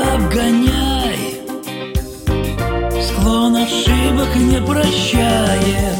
[0.00, 1.40] обгоняй.
[3.00, 5.98] Склон ошибок не прощает.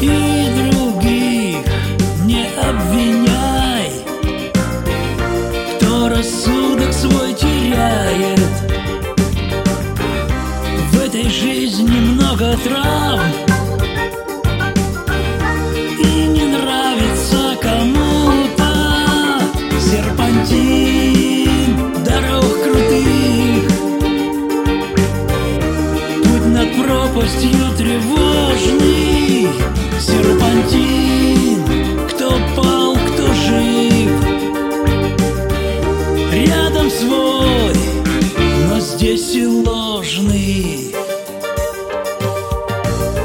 [0.00, 1.64] И других
[2.24, 3.92] не обвиняй.
[5.76, 8.40] Кто рассудок свой теряет.
[10.92, 13.51] В этой жизни много травм.
[39.14, 40.94] И ложный.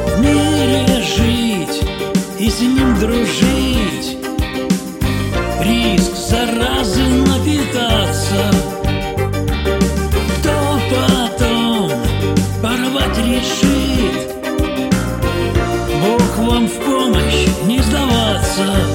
[0.06, 1.82] В мире жить
[2.38, 4.18] и с ним дружить.
[5.62, 8.52] Риск заразы напитаться.
[10.40, 11.92] Кто потом
[12.62, 14.36] порвать решит?
[16.02, 18.87] Бог вам в помощь не сдаваться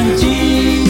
[0.00, 0.89] 忘记。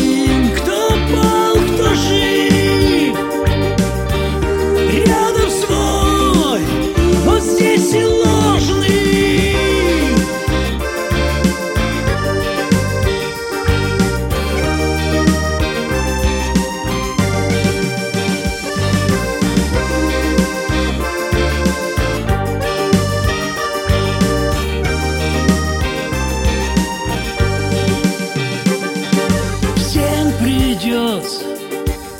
[30.80, 31.44] Придется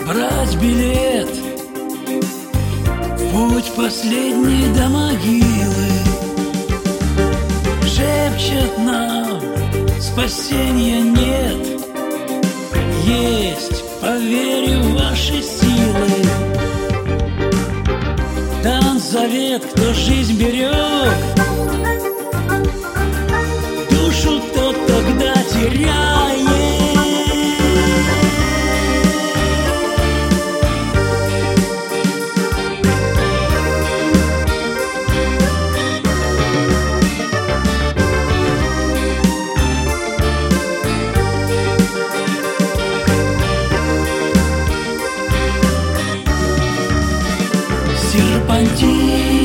[0.06, 1.28] брать билет
[3.16, 5.86] В путь последний до могилы.
[7.82, 9.40] Шепчет нам,
[10.00, 11.80] спасения нет.
[13.04, 16.08] Есть, поверю ваши силы.
[18.62, 20.70] Дан завет, кто жизнь берег
[48.50, 49.39] 换季